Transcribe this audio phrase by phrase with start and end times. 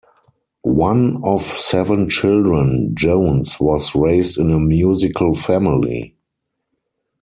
[0.63, 6.17] One of seven children, Jones was raised in a musical family.